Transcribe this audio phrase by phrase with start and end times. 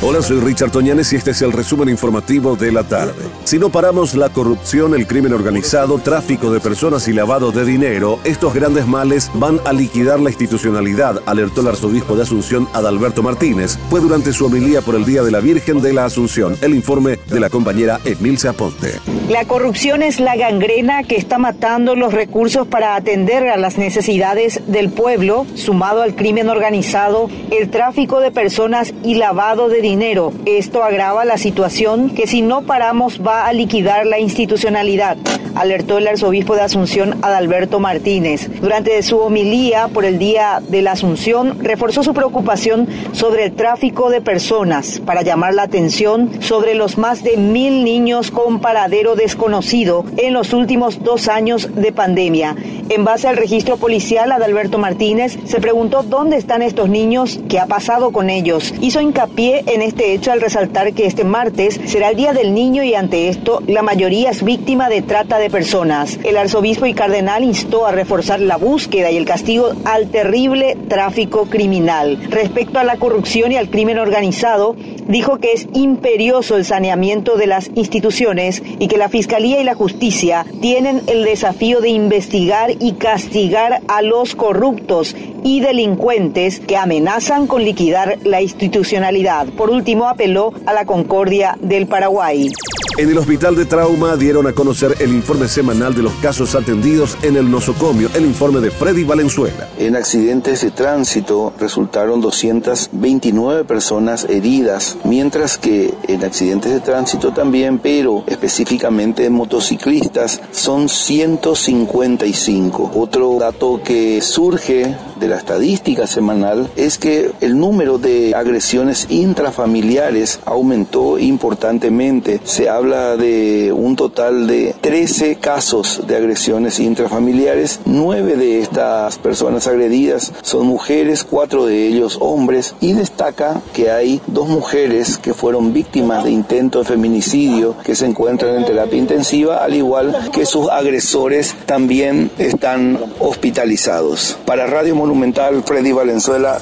[0.00, 3.14] Hola, soy Richard Toñanes y este es el resumen informativo de la tarde.
[3.42, 8.20] Si no paramos la corrupción, el crimen organizado, tráfico de personas y lavado de dinero,
[8.22, 13.76] estos grandes males van a liquidar la institucionalidad, alertó el arzobispo de Asunción Adalberto Martínez.
[13.90, 16.56] Fue durante su homilía por el Día de la Virgen de la Asunción.
[16.62, 19.00] El informe de la compañera Emilce Aponte.
[19.28, 24.62] La corrupción es la gangrena que está matando los recursos para atender a las necesidades
[24.68, 30.34] del pueblo, sumado al crimen organizado, el tráfico de personas y lavado de dinero dinero.
[30.44, 35.16] Esto agrava la situación que si no paramos va a liquidar la institucionalidad,
[35.54, 38.50] alertó el arzobispo de Asunción Adalberto Martínez.
[38.60, 44.10] Durante su homilía por el Día de la Asunción, reforzó su preocupación sobre el tráfico
[44.10, 50.04] de personas para llamar la atención sobre los más de mil niños con paradero desconocido
[50.18, 52.54] en los últimos dos años de pandemia.
[52.90, 57.66] En base al registro policial, Adalberto Martínez se preguntó dónde están estos niños, qué ha
[57.66, 58.74] pasado con ellos.
[58.80, 62.82] Hizo hincapié en este hecho al resaltar que este martes será el Día del Niño
[62.82, 66.18] y ante esto la mayoría es víctima de trata de personas.
[66.24, 71.46] El arzobispo y cardenal instó a reforzar la búsqueda y el castigo al terrible tráfico
[71.46, 72.18] criminal.
[72.30, 77.46] Respecto a la corrupción y al crimen organizado, dijo que es imperioso el saneamiento de
[77.46, 82.92] las instituciones y que la Fiscalía y la Justicia tienen el desafío de investigar y
[82.92, 85.14] castigar a los corruptos
[85.48, 89.46] y delincuentes que amenazan con liquidar la institucionalidad.
[89.46, 92.50] Por último, apeló a la concordia del Paraguay.
[92.98, 97.16] En el Hospital de Trauma dieron a conocer el informe semanal de los casos atendidos
[97.22, 99.68] en el nosocomio, el informe de Freddy Valenzuela.
[99.78, 107.78] En accidentes de tránsito resultaron 229 personas heridas, mientras que en accidentes de tránsito también,
[107.78, 112.92] pero específicamente en motociclistas, son 155.
[112.94, 120.40] Otro dato que surge de la estadística semanal es que el número de agresiones intrafamiliares
[120.44, 122.40] aumentó importantemente.
[122.44, 127.80] Se habla de un total de 13 casos de agresiones intrafamiliares.
[127.84, 134.20] Nueve de estas personas agredidas son mujeres, cuatro de ellos hombres y destaca que hay
[134.26, 139.64] dos mujeres que fueron víctimas de intento de feminicidio que se encuentran en terapia intensiva,
[139.64, 144.36] al igual que sus agresores también están hospitalizados.
[144.44, 146.60] Para Radio Monumental, Freddy Valenzuela.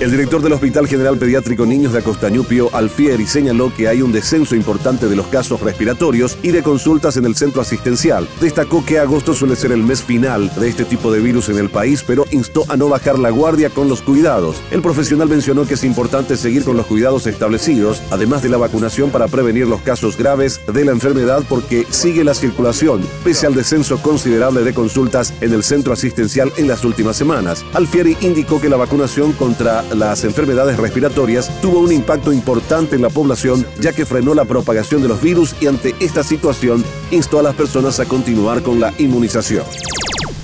[0.00, 4.54] El director del Hospital General Pediátrico Niños de Acostañupio, Alfieri, señaló que hay un descenso
[4.54, 8.28] importante de los casos respiratorios y de consultas en el centro asistencial.
[8.40, 11.68] Destacó que agosto suele ser el mes final de este tipo de virus en el
[11.68, 14.62] país, pero instó a no bajar la guardia con los cuidados.
[14.70, 19.10] El profesional mencionó que es importante seguir con los cuidados establecidos, además de la vacunación
[19.10, 24.00] para prevenir los casos graves de la enfermedad porque sigue la circulación, pese al descenso
[24.00, 27.64] considerable de consultas en el centro asistencial en las últimas semanas.
[27.74, 33.10] Alfieri indicó que la vacunación contra las enfermedades respiratorias tuvo un impacto importante en la
[33.10, 37.42] población ya que frenó la propagación de los virus y ante esta situación instó a
[37.42, 39.64] las personas a continuar con la inmunización.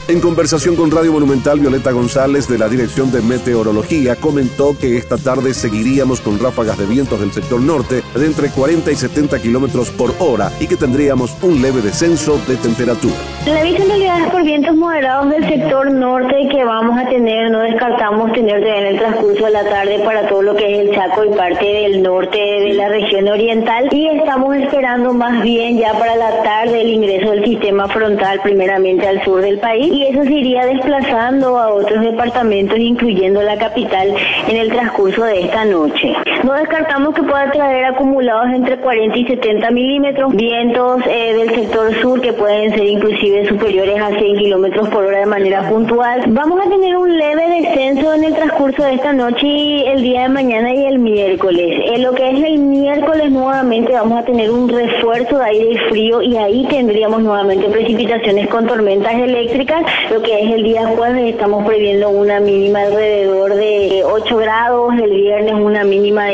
[0.07, 5.17] En conversación con Radio Monumental, Violeta González de la Dirección de Meteorología comentó que esta
[5.17, 9.91] tarde seguiríamos con ráfagas de vientos del sector norte de entre 40 y 70 kilómetros
[9.91, 13.15] por hora y que tendríamos un leve descenso de temperatura.
[13.47, 18.31] La visibilidad es por vientos moderados del sector norte que vamos a tener, no descartamos
[18.35, 21.31] tener en el transcurso de la tarde para todo lo que es el Chaco y
[21.31, 26.43] parte del norte de la región oriental y estamos esperando más bien ya para la
[26.43, 30.67] tarde el ingreso del sistema frontal primeramente al sur del país y eso se iría
[30.67, 34.13] desplazando a otros departamentos, incluyendo la capital,
[34.49, 36.17] en el transcurso de esta noche.
[36.45, 41.95] No descartamos que pueda traer acumulados entre 40 y 70 milímetros, vientos eh, del sector
[42.03, 46.23] sur que pueden ser inclusive superiores a 100 kilómetros por hora de manera puntual.
[46.27, 50.29] Vamos a tener un leve descenso en el transcurso de esta noche el día de
[50.29, 51.81] mañana y el miércoles.
[51.95, 56.21] En lo que es el miércoles nuevamente vamos a tener un refuerzo de aire frío
[56.21, 61.65] y ahí tendríamos nuevamente precipitaciones con tormentas eléctricas lo que es el día jueves estamos
[61.65, 66.34] previendo una mínima alrededor de 8 grados, el viernes una mínima de